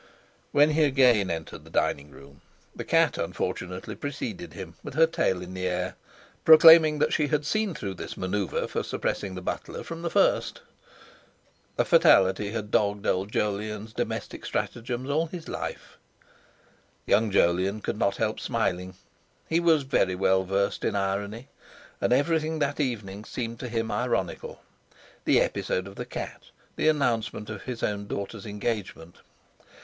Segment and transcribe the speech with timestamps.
[0.51, 2.41] When he again entered the dining room
[2.75, 5.95] the cat unfortunately preceded him, with her tail in the air,
[6.43, 10.61] proclaiming that she had seen through this manouevre for suppressing the butler from the first....
[11.77, 15.99] A fatality had dogged old Jolyon's domestic stratagems all his life.
[17.05, 18.95] Young Jolyon could not help smiling.
[19.47, 21.47] He was very well versed in irony,
[22.01, 24.63] and everything that evening seemed to him ironical.
[25.25, 26.45] The episode of the cat;
[26.75, 29.17] the announcement of his own daughter's engagement.